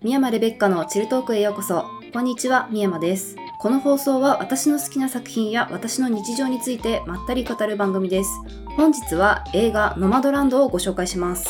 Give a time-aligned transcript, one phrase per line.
[0.00, 1.84] 宮山レベッカのチルトークへようこそ。
[2.12, 3.34] こんにちは、宮山です。
[3.58, 8.30] この放送は私の好きな作品や私の日常についてまったり語る番組です。
[8.76, 11.48] 本日は映画ノマドランドをご紹介します。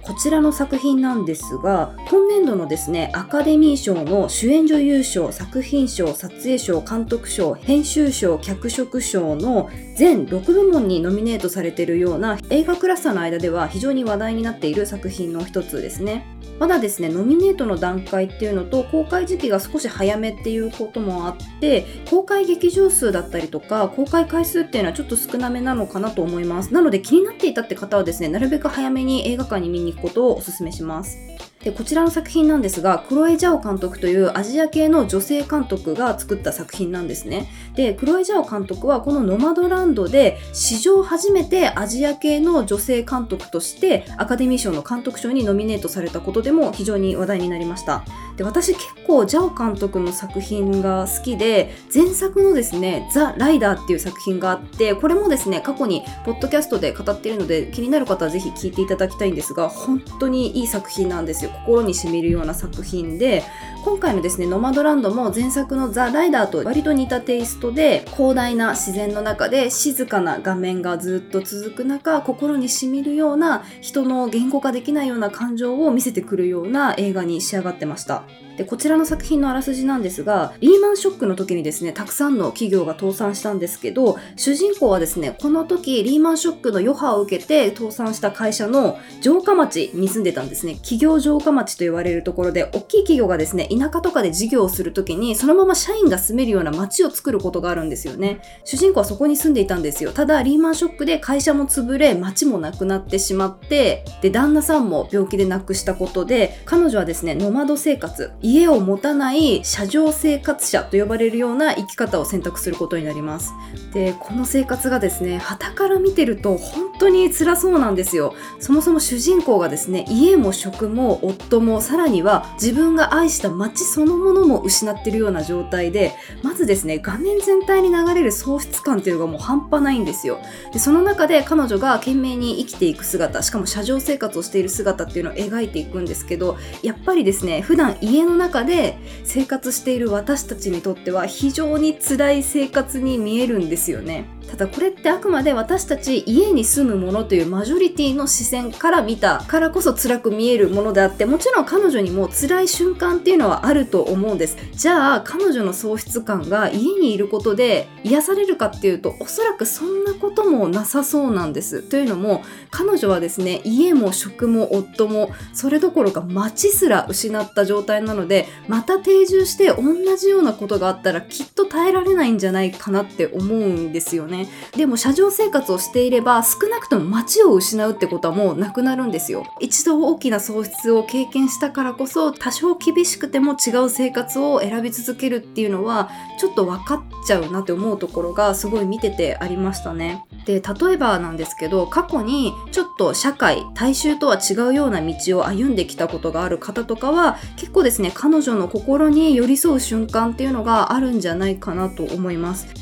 [0.00, 16.26] こちらの作品なんですが、今年度のですね、アカデミー賞の主演女優賞、作品賞、撮影賞、監督賞、編集賞、脚色賞の全6部門にノミネートされているような映画クラスターの間では非常に話題になっている作品の一つですね。
[16.58, 26.72] まだですね、ノミネートの段階っていうのと公開時期が少し早めっていうこともあって、公開劇場数だったりとか、公開回数っていうのはちょっと少なめなのかなと思います。
[26.72, 31.18] なので気になっていたって方はですね、なるべく早めに映画館に見に行くことをお勧めします。
[31.64, 37.48] でこちらの作品なんですがクロエ・ジャオ監督というアジア系の女性監督が作った作品なんですね。
[37.76, 48.04] でクロエ・ジャオ監督はこのノマドランドで史上初めてアジア系の女性監督としてアカデミー賞の監督賞にノミネートされたことでも非常に話題になりました。
[48.36, 61.51] で私結構ジャオ監督の作品が好きで前作のですね「ザ・ライダー」っていう作品があってこれもですね過去にポッドキャストで語っているので気になる方はぜひ聞いていただきたいんですが本当にいい作品なんですよ。
[61.52, 63.42] 心にしみるような作品で
[63.84, 78.24] 今回のですねノマドランドも前作のザ・ライダーと割と似たテイストで広大な自然の中で静かな画面がずっと続く中心にしみるような人の言語化できないような感情を見せてくるような映画に仕上がってました。
[78.56, 90.74] でこちらの作品のあらすじなんですがリーマンショックの時にですねたくさんの企業が倒産したんですけど主人公はですねこの時リーマンショックの余波を受けて倒産した会社の城下町に住んでたんですね。
[90.76, 98.40] 企業城下町と言われるところで大きい企業がですね田舎とかで事業をする時にそのまま社員が住めるような町を作ることがあるんですよね。
[98.64, 100.12] 主人公はそこに住んでいたんですよ。
[100.12, 113.52] ただリーマンショックで会社も潰れ町もなくなってしまってで旦那さんも病気で亡くしたことで彼女はですねノマド生活家を持たない車上生活者と呼ばれるような生き方を選択することになります。
[113.92, 118.34] でこの生活がですね傍から見てると本当に辛そうなんですよ。
[118.58, 130.38] そもそも主人公がですね家も職も夫もさらには自分が愛した街そのものも失ってるような状態でまずですね画面全体に流れる喪失感っていうのがもう半端ないんですよ。
[130.72, 144.24] でその中で彼女が懸命に生きていく姿しかも車上生活をしている姿っていうのを描いていくんですけどやっぱりですね普段家の中で生活している私たちにとっては非常に辛い生活に見えるんですよね。
[144.50, 154.56] ただこれってあくまで私たち家に住むものというマジョリティの視線から見たからこそ辛く見えるものであってもちろん彼女にも辛い瞬間っていうのはあると思うんです。
[154.72, 161.82] じゃあ彼女の喪失感が家にいることで癒されるかっていうとおそらくそんなこともなさそうなんです。
[161.82, 174.41] というのも彼女はですね家も職も夫もそれどころか街すら失った状態なのでまた定住して同じようなことがあったらきっと耐えられないんじゃないかなって思うんですよね。
[174.76, 179.44] でも車上生活をしていれば少なくとも街を失うってことはもうなくなるんですよ。
[179.60, 190.24] 一度大きな喪失を経験したからこそ多少厳しくても違う生活を選び続けるっていうのはちょっと分かっちゃうなって思うところがすごい見ててありましたね。
[190.44, 202.81] で例えばなんですけど過去にちょっと社会大衆とは違うような道を歩んできたことがある方とかは結構ですね彼女の心に寄り添う瞬間っていうのがあるんじゃないかなと思います。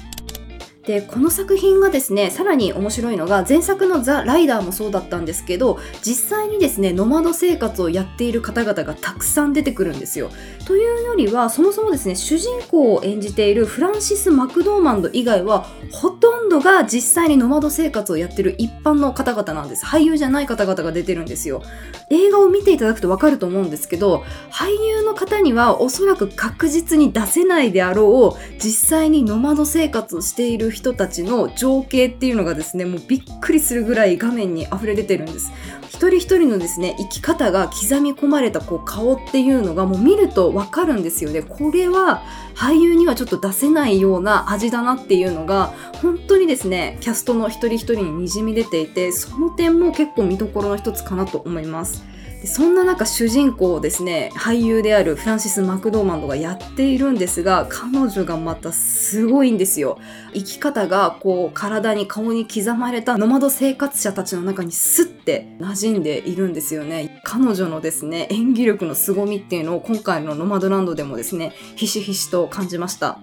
[0.91, 10.31] でこの作品がですねさらに面白いのが前作の「ザ・ライダー」もそうだったんですけど実際にですねノマド生活をやっている方々がたくさん出てくるんですよ。
[10.67, 21.63] というよりはそもそもですね主人公を演じているフランシス・マクドーマンド以外はほとんどが実際にノマド生活をやってる一般の方々なんです俳優じゃない方々が出てるんですよ。
[22.11, 35.53] 映画を見ていただくとわかると思うんですけど俳優の方にはおそらく確実に出せないであろう実際にノマド生活をしている人人たちの情景っていうのがですねもうびっくりするぐらい画面に溢れ出てるんです。
[35.91, 41.43] 一人一人のですね生き方が刻み込まれたこう顔っていうのがもう見るとわかるんですよね。
[41.43, 42.23] これは
[42.55, 52.03] 俳優にはちょっと出せないような味だなっていうのが本当にですねキャストの一人一人ににじみ出ていてその点も結構見どころの一つかなと思います。
[52.41, 59.99] でそんな中主人公をですね俳優であるフランシス・マクドーマンドがやっているんですが彼女がまたすごいんですよ。
[60.33, 67.21] 生き方がこう体に顔に刻まれたノマド生活者たちの中にスッて馴染んでいるんですよね。
[67.25, 73.19] 彼女のですね演技力の凄みっていうのを今回のノマドランドでもですねひしひしと感じました。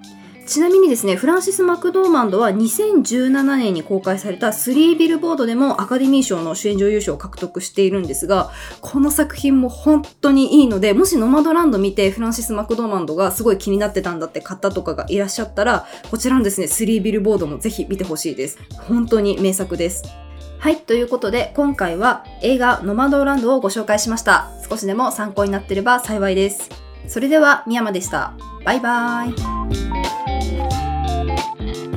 [0.47, 18.57] ちなみにですね、フランシス・マクドーマンドは2017年に公開されたスリービルボードでもアカデミー賞の主演女優賞を獲得しているんですが、この作品も本当にいいので、もしノマドランド見てフランシス・マクドーマンドがすごい気になってたんだって方とかがいらっしゃったら、こちらのですね、スリービルボードもぜひ見てほしいです。
[18.87, 20.03] 本当に名作です。
[20.59, 24.49] はい、ということで今回は映画ノマドランドをご紹介しました。
[24.67, 26.86] 少しでも参考になってれば幸いです。
[27.07, 28.33] それでは、深山でした。
[28.65, 29.31] バイバー
[31.93, 31.96] イ。